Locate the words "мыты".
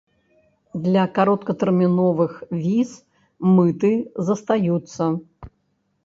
3.59-3.91